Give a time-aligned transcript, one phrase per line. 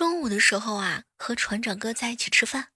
[0.00, 2.68] 中午的时候啊，和船长哥在一起吃饭。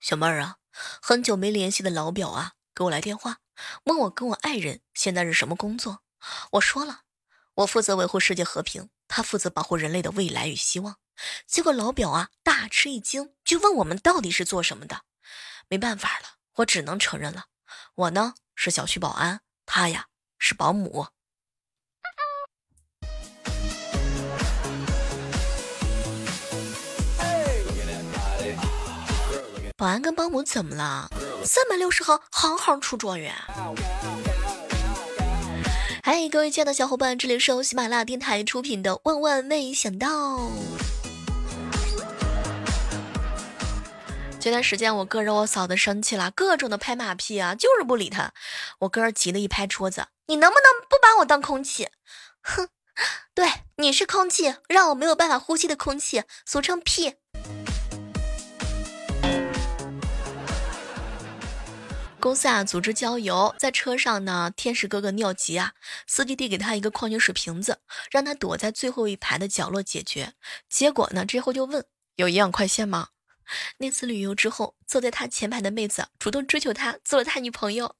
[0.00, 0.56] 小妹儿啊，
[1.00, 3.38] 很久没联系的老表啊，给我来电话，
[3.84, 6.02] 问我跟我爱人现在是什么工作。
[6.54, 7.02] 我说了，
[7.54, 10.96] 我负责维护世界和平，他负责保护人类的未来与希望。
[11.46, 15.02] 结果老表啊大吃一惊，就问我们到底是做什么的。
[15.68, 17.44] 没办法了，我只能承认了，
[17.94, 21.06] 我呢是小区保安，他呀是保姆。
[29.78, 31.10] 保安跟保姆怎么了？
[31.44, 33.34] 三百六十行，行行出状元。
[36.02, 40.08] 嗨，各位亲爱的小伙伴，这里是由喜马拉雅电台出品的《万万没想到》。
[44.40, 48.32] 这段时间，我哥惹我嫂子生气了，各种的拍马屁啊，就是不理他。
[48.78, 51.90] 我哥急得一拍桌子：“你能不能不把我当空气？”
[52.40, 52.70] 哼，
[53.34, 57.16] 对，你是空气，让我没有办法呼吸的空气，俗称屁。
[62.26, 65.74] 公司啊，组织郊游，在车上呢，天使哥哥尿急啊，
[66.08, 67.78] 司机递给他一个矿泉水瓶子，
[68.10, 70.32] 让他躲在最后一排的角落解决。
[70.68, 71.84] 结果呢，之后就问
[72.16, 73.10] 有营养快线吗？
[73.78, 77.94] 那次旅游之后，坐在他前排的妹子主动追求他，做了他女朋友。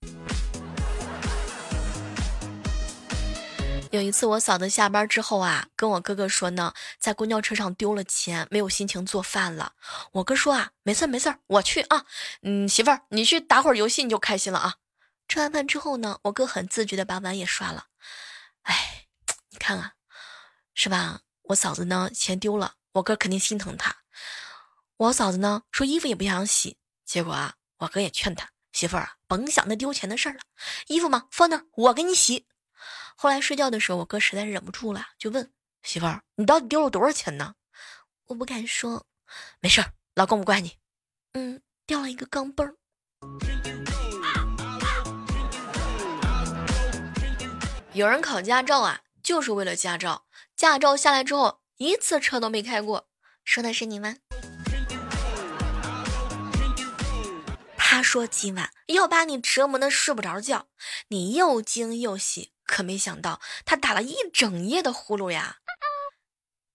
[3.96, 9.72] 有一次，我嫂子下班之后啊，跟我哥哥说呢，在公交车上丢了钱，没有心情做饭了。
[10.12, 12.04] 我哥说啊，没事没事，我去啊。
[12.42, 14.74] 嗯，媳妇儿，你去打会儿游戏，你就开心了啊。
[15.28, 17.86] 吃完饭之后呢，我哥很自觉的把碗也刷了。
[18.64, 19.06] 哎，
[19.48, 19.94] 你看啊，
[20.74, 21.20] 是吧？
[21.44, 23.96] 我嫂子呢，钱丢了，我哥肯定心疼她。
[24.98, 30.40] 我嫂子呢，说衣服也不想洗，结果啊，我哥也劝她媳妇儿啊，甭想那丢钱的事儿了，
[30.88, 32.46] 衣服嘛，放那儿，我给你洗。
[33.16, 37.54] 后来睡觉的时候，我哥实在忍不住了，就问媳妇儿：“你到底丢了多少钱呢？”
[38.26, 39.06] 我不敢说，
[39.60, 40.78] 没事儿，老公不怪你。
[41.32, 42.74] 嗯，掉了一个钢镚儿。
[47.92, 50.26] 有人考驾照啊，就是为了驾照。
[50.54, 53.08] 驾照下来之后，一次车都没开过。
[53.44, 54.16] 说的是你吗？
[57.76, 60.66] 他说今晚要把你折磨的睡不着觉，
[61.08, 62.52] 你又惊又喜。
[62.76, 65.56] 可没想到，他打了一整夜的呼噜呀！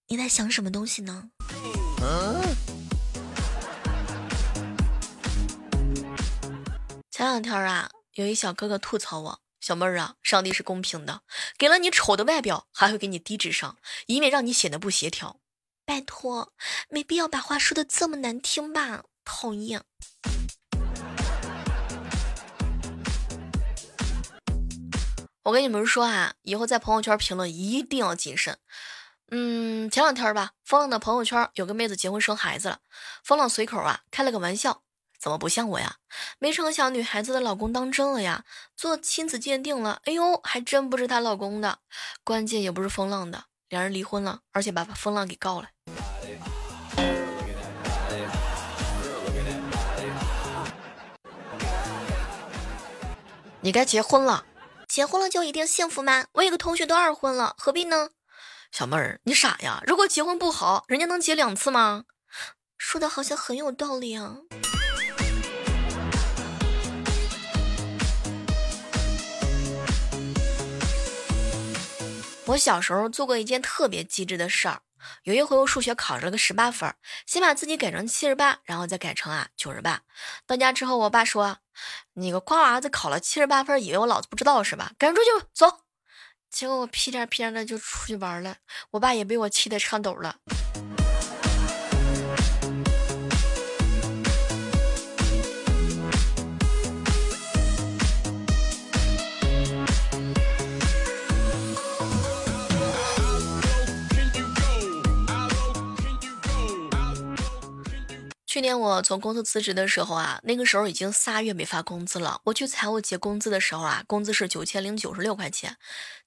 [0.07, 1.29] 你在想什么东西呢？
[7.11, 11.21] 前两天啊，有一小哥哥吐槽我：“小妹儿啊，上帝是公平的，
[11.55, 15.39] 给了你丑的外表，还会给你低智商，以免让你显得不协调。”
[15.85, 16.51] 拜托，
[16.89, 19.03] 没必要把话说的这么难听吧？
[19.23, 19.83] 讨厌。
[25.43, 28.59] 我跟你们说啊，以后在朋友圈评论一定要谨慎。
[29.31, 32.77] 嗯，前两天吧，风浪的朋友圈有个妹子结婚生孩子了，
[33.23, 34.83] 风浪随口啊开了个玩笑，
[35.19, 35.95] 怎么不像我呀？
[36.37, 38.43] 没成想女孩子的老公当真了呀，
[38.77, 41.79] 做亲子鉴定了，哎呦，还真不是她老公的，
[42.23, 45.69] 关键也不是风浪的，两人离婚了，而且把风浪给告了。
[53.61, 54.45] 你该结婚了。
[54.91, 56.25] 结婚了就一定幸福吗？
[56.33, 58.09] 我有个同学都二婚了，何必呢？
[58.73, 59.81] 小妹儿，你傻呀？
[59.87, 62.03] 如果结婚不好，人家能结两次吗？
[62.77, 64.35] 说的好像很有道理啊。
[72.47, 74.81] 我小时候做过一件特别机智的事儿。
[75.23, 76.93] 有一回我数学考了个十八分，
[77.25, 80.01] 先把自己改成七十八，然后再改成啊九十八。
[80.45, 81.57] 到家之后，我爸说
[82.13, 84.91] ：“你个瓜娃子考了七十八分，以为我老子不知道是吧？
[84.97, 85.81] 赶紧出去走！”
[86.51, 88.57] 结果我屁颠屁颠的就出去玩了，
[88.91, 90.35] 我爸也被我气得颤抖了。
[108.51, 112.41] 去年我从公司辞职的时候啊，那个时候已经仨月没发工资了。
[112.43, 115.77] 我去财务结工资的时候啊，工资是九千零九十六块钱，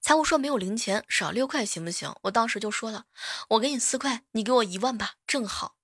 [0.01, 2.11] 财务说没有零钱，少六块行不行？
[2.23, 3.03] 我当时就说了，
[3.49, 5.75] 我给你四块，你给我一万吧，正好。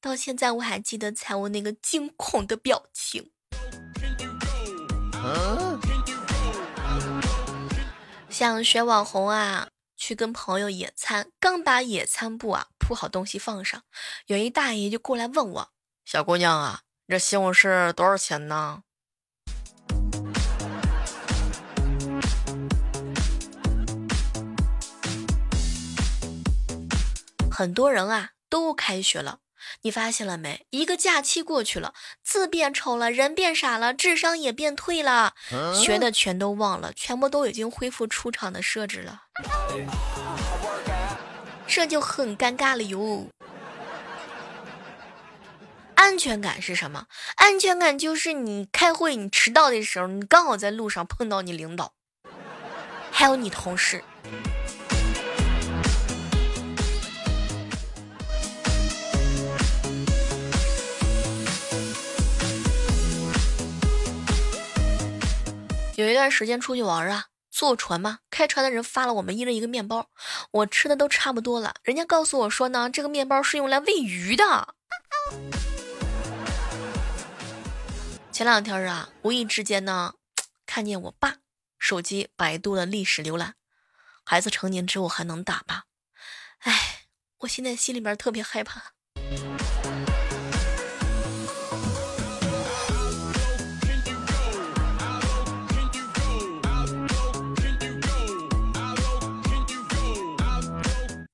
[0.00, 3.30] 到现在我还记得财务那个惊恐的表情。
[8.28, 13.84] 想学网红啊，去跟朋友野餐，刚把野餐布啊铺好，东西放上，
[14.26, 15.75] 有一大爷就过来问我。
[16.06, 18.82] 小姑娘啊，这西红柿多少钱呢？
[27.50, 29.40] 很多人啊都开学了。
[29.82, 30.64] 你发现了没？
[30.70, 31.92] 一个假期过去了，
[32.22, 35.34] 字变丑了，人变傻了，智商也变退了，
[35.74, 39.22] 学的全都忘了，全部都已经恢复出厂的设置了，
[41.66, 43.26] 这就很尴尬了哟。
[46.06, 47.06] 安全感是什么？
[47.34, 51.94] 安全感就是你开会你迟到的时候，你刚好在路上碰到你领导，
[53.10, 54.04] 还有你同事。
[65.96, 70.06] 有一段时间出去玩啊，坐船嘛，开船的人发了我们一人一个面包，
[70.52, 74.68] 我吃的都差不多了，人家告诉我说呢，这个面包是用来喂鱼的。
[78.36, 80.12] 前两天啊，无意之间呢，
[80.66, 81.36] 看见我爸
[81.78, 83.54] 手机百度的历史浏览，
[84.26, 85.84] 孩子成年之后还能打吧？
[86.58, 87.06] 哎，
[87.38, 88.92] 我现在心里边特别害怕。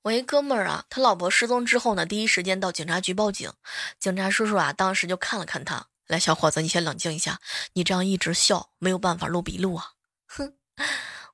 [0.03, 3.53] 我一哥们儿啊，他老婆失踪之后呢，第一时间到警察局报警。
[3.99, 7.41] 警察叔叔啊，当时就看了看他，来，小伙子，你先冷静一下，
[7.73, 9.93] 你这样一直笑，没有办法录笔录啊。
[10.27, 10.53] 哼，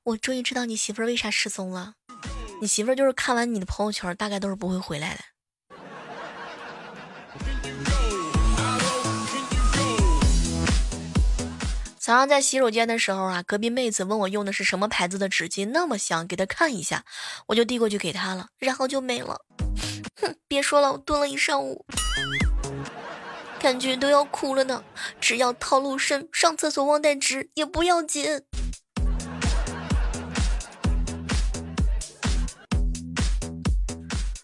[0.03, 1.95] 我终于知道你媳妇儿为啥失踪了。
[2.61, 5.19] 你媳妇儿就是看完你的朋友圈，大概都是不会回来的。
[11.99, 17.03] 早上在洗手间的时候啊，隔壁妹子问我用的是什么牌子的纸巾，那么香，给她看一下，
[17.47, 19.41] 我就递过去给她了，然后就没了。
[20.21, 21.85] 哼，别说了，我蹲了一上午，
[23.59, 24.83] 感觉都要哭了呢。
[25.19, 28.41] 只要套路深，上厕所忘带纸也不要紧。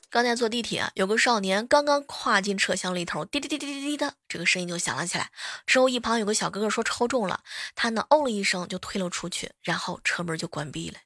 [0.09, 5.29] 刚才坐地铁，有个少年刚刚跨进车厢里头，滴滴滴滴滴滴的，这个声音就响了起来。
[5.65, 7.41] 之后一旁有个小哥哥说超重了，
[7.75, 10.97] 他呢哦了一声就推了出去，然后车门就关闭了。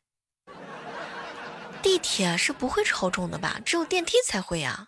[1.81, 3.59] 地铁是不会超重的吧？
[3.65, 4.87] 只有电梯才会呀。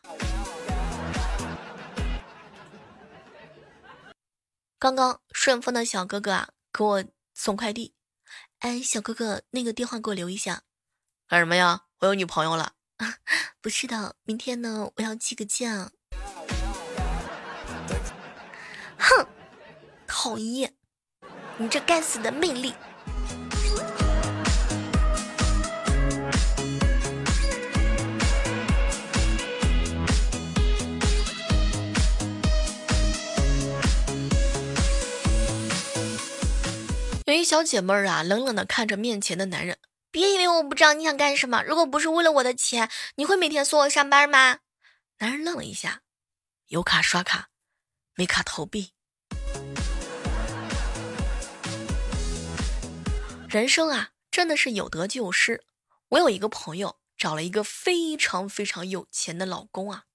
[4.81, 7.06] 刚刚顺丰的小哥哥啊给我
[7.36, 7.94] 送快递，
[8.62, 10.63] 哎，小哥哥那个电话给我留一下，
[11.28, 11.83] 干什么呀？
[12.00, 12.74] 我有女朋友了。
[13.62, 15.92] 不是的，明天呢，我要寄个件。
[18.98, 19.28] 哼，
[20.07, 20.74] 讨厌，
[21.57, 22.74] 你这该死的魅力。
[37.43, 39.77] 小姐妹儿啊，冷冷的看着面前的男人。
[40.09, 41.63] 别以为我不知道你想干什么。
[41.63, 44.59] 如果不是为了我的钱，你会每天送我上班吗？
[45.19, 46.01] 男人愣了一下，
[46.67, 47.49] 有卡刷卡，
[48.15, 48.91] 没卡投币。
[53.47, 55.63] 人生啊，真的是有得就有失。
[56.09, 60.05] 我有一个朋友找了一个非常非常有钱的老公啊，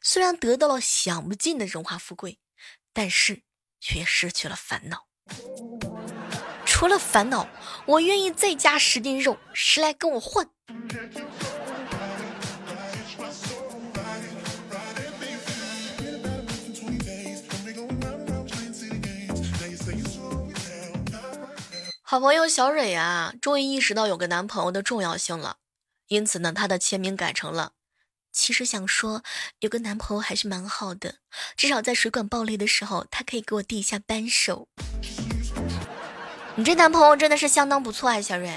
[0.00, 2.40] 虽然得到了享不尽的荣华富贵，
[2.92, 3.42] 但是
[3.80, 5.06] 却失去了烦恼。
[6.78, 7.48] 除了烦恼，
[7.86, 10.46] 我愿意再加十斤肉，谁来跟我换？
[22.02, 25.56] 好朋友小蕊啊，终于意识到有个男朋友的重要性了，
[26.08, 27.72] 因此呢，她的签名改成了
[28.30, 29.22] ：“其实想说，
[29.60, 31.14] 有个男朋友还是蛮好的，
[31.56, 34.68] 至少在水管爆裂的时候，他可以给我递一下扳手。”
[36.58, 38.50] 你这男朋友真的是相当不错啊，小蕊。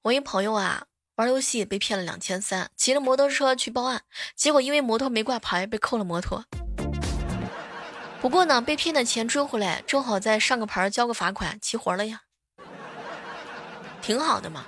[0.00, 0.84] 我一朋友啊，
[1.16, 4.00] 玩游戏被骗了两千三，骑着摩托车去报案，
[4.34, 6.46] 结果因为摩托没挂牌，被扣了摩托。
[8.22, 12.22] 不过呢，被骗的钱追回来，正好再上个牌，交个罚款，齐活了呀，
[14.00, 14.64] 挺好的嘛。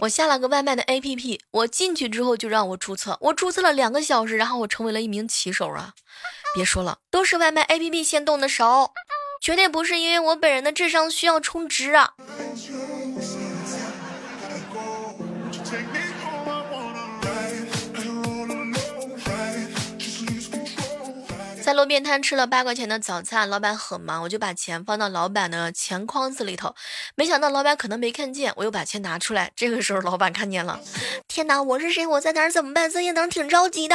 [0.00, 5.94] 我下了个外卖的 APP，我进去之后就让我注册，我注册了两个小时，然后我成为了一名骑手啊！
[6.54, 8.92] 别说了，都是外卖 APP 先动的手，
[9.40, 12.14] 绝对不是因为我本人的智商需要充值啊！
[21.68, 26.74] 在路边摊吃了八块钱的早餐，老板很忙，我就把钱放到老板的钱筐子里头。
[27.14, 29.52] 没想到老板可能没看见，我又把钱拿出来。
[29.54, 30.80] 这个时候老板看见了，
[31.28, 32.06] 天哪，我是谁？
[32.06, 32.50] 我在哪儿？
[32.50, 32.90] 怎么办？
[32.90, 33.94] 孙夜等挺着急的。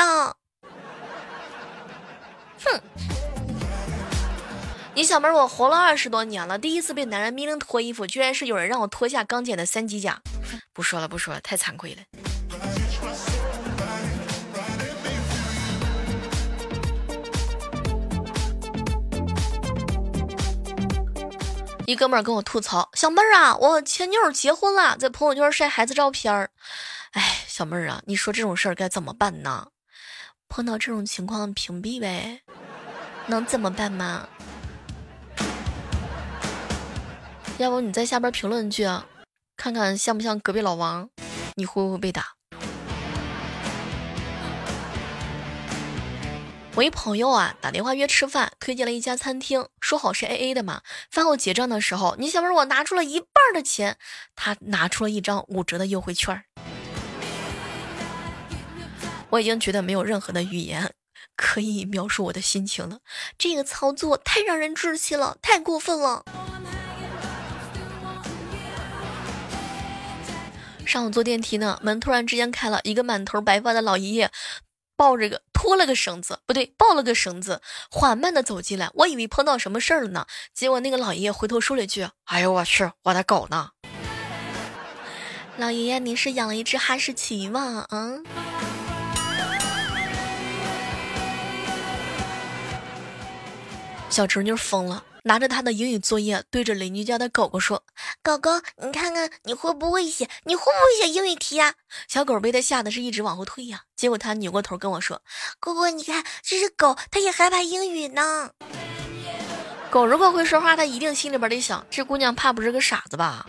[2.63, 2.79] 哼，
[4.93, 10.21] 你小妹，我活了二十多年了，第一次被男人命令脱衣服，居然是有人让我脱下刚捡的三级甲。
[10.73, 12.32] 不说了，不说了，太惭愧了。
[21.85, 26.49] 一哥们儿跟我吐槽：“小妹儿啊，我前女友结婚了，在朋友圈晒孩子照片儿。
[27.11, 29.67] 哎，小妹儿啊，你说这种事儿该怎么办呢？
[30.47, 32.41] 碰到这种情况屏蔽呗，
[33.27, 34.29] 能怎么办吗？
[37.57, 38.87] 要不你在下边评论句，
[39.57, 41.09] 看看像不像隔壁老王？
[41.55, 42.35] 你会不会被打？”
[46.75, 50.81] 我一朋友啊，打电话约吃饭，推荐了一家餐厅，说好是 A A 的嘛。
[51.11, 53.97] 饭后结账的时候，你小妹我拿出了一半的钱，
[54.35, 56.43] 他拿出了一张五折的优惠券。
[59.29, 60.93] 我已经觉得没有任何的语言
[61.35, 63.01] 可以描述我的心情了。
[63.37, 66.25] 这个操作太让人窒息了，太过分了。
[70.85, 74.31] 上午坐电梯呢，门突然之间开了，一个满头白发的老爷爷。
[74.95, 78.89] 抱着个拖了个绳子，不对，抱了个绳子，缓慢的走进来。
[78.93, 83.69] 我以为碰到什么事儿了呢，结果那个老爷爷回头说了一句：“哎呦我去，我的狗呢？”
[85.57, 87.85] 老爷爷，你是养了一只哈士奇吗？
[87.89, 88.17] 啊？
[94.09, 95.03] 小侄女疯了。
[95.23, 97.83] 拿着他的英语作业，对着邻居家的狗狗说
[98.21, 100.29] ：“狗狗，你看看你会不会写？
[100.43, 101.73] 你会不会写英语题呀？”
[102.07, 103.81] 小狗被他吓得是一直往后退呀。
[103.95, 105.21] 结果他扭过头跟我说
[105.59, 108.51] ：“姑姑，你看这是狗，它也害怕英语呢。”
[109.89, 113.45] 狗如果会说话，它一定心里边得想：这姑娘怕不是个傻子吧？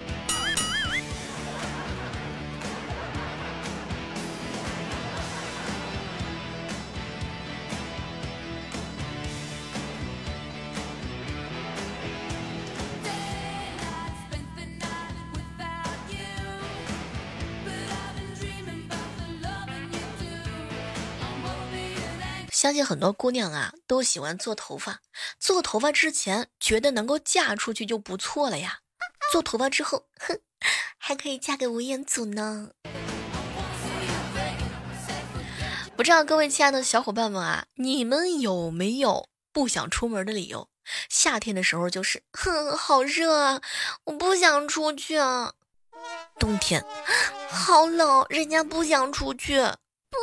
[22.64, 25.00] 相信很多姑娘啊都喜欢做头发，
[25.38, 28.78] 做头发之前觉得能够嫁出去就不错了呀，
[29.30, 30.40] 做头发之后，哼，
[30.96, 32.70] 还可以嫁给吴彦祖呢。
[35.94, 40.70] 不知道各位亲爱的小伙伴们啊，你们有没有不想出门的理由？
[41.10, 43.60] 夏天的时候就是，哼，好热啊，
[44.04, 45.52] 我不想出去啊。
[46.38, 46.82] 冬天，
[47.52, 49.58] 好冷，人家不想出去。
[50.08, 50.16] 不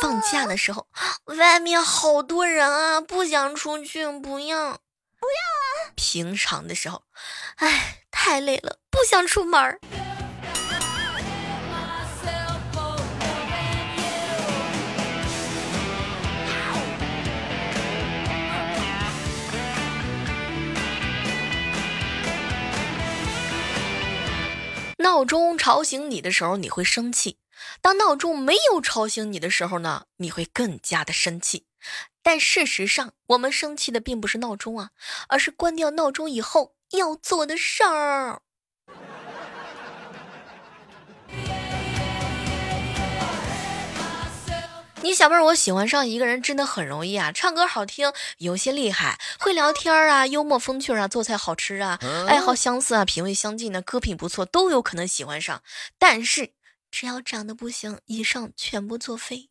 [0.00, 0.86] 放假的时候，
[1.24, 4.56] 外面好多人啊，不想出去，不要，
[5.18, 5.92] 不要啊！
[5.96, 7.02] 平常的时候，
[7.56, 9.80] 哎，太累了，不想出门儿。
[24.98, 27.38] 闹钟吵醒你的时候，你会生气。
[27.80, 31.66] 当闹钟没有吵醒你的时候呢，你会更加的生气。
[32.22, 34.90] 但事实上，我们生气的并不是闹钟啊，
[35.28, 38.42] 而是关掉闹钟以后要做的事儿。
[45.00, 55.62] 你小妹儿，我喜欢上一个人真的很容易啊，唱歌好听，游戏厉害，会聊天啊，幽默风趣啊，做菜好吃啊，爱好相似啊，品味相近的，歌品不错，都有可能喜欢上。
[55.98, 56.57] 但是。
[56.90, 59.48] 只要长得不行，以上全部作废。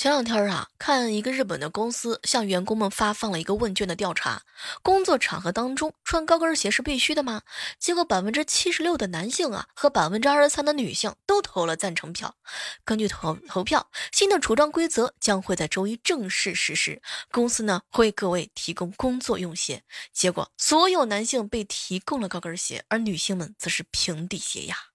[0.00, 4.44] 前两天啊，看一个日本的公司向员工们发放了一个问卷的调查：
[4.80, 7.42] 工作场合当中穿高跟鞋是必须的吗？
[7.78, 12.34] 结果百分之七十六的男性啊和百分之二十三的女性都投了赞成票。
[12.82, 17.02] 根据投投票，新的着装规则将会在周一正式实施。
[17.30, 19.82] 公司呢会为各位提供工作用鞋。
[20.14, 24.89] 结果，所有男性被提供了高跟鞋，而女性们则是平底鞋呀。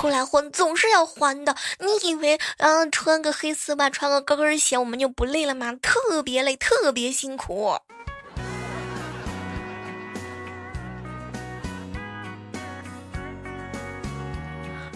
[0.00, 5.74] 出来混总是要还的，你以为嗯穿个黑丝袜，穿个高跟鞋，我们就不累了吗？
[5.74, 7.76] 特别累，特别辛苦。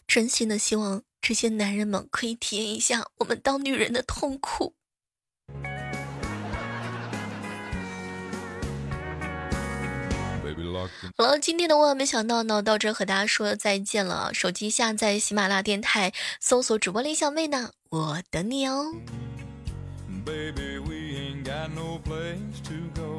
[0.08, 4.74] 真心的希望这些男人们可以体验一下我们当女人的痛苦。
[11.16, 14.32] 好了，今天的万万没想到呢，到这和大家说再见了。
[14.34, 18.92] 手机下载喜马拉雅电台，搜索主播李小妹呢，我等你哦。
[20.24, 23.13] Baby, we ain't got no place to go.